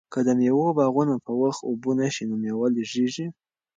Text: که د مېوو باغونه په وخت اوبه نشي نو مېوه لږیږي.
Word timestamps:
که 0.13 0.19
د 0.27 0.29
مېوو 0.39 0.75
باغونه 0.77 1.15
په 1.25 1.31
وخت 1.41 1.61
اوبه 1.69 1.91
نشي 1.99 2.23
نو 2.29 2.35
مېوه 2.43 2.67
لږیږي. 2.75 3.27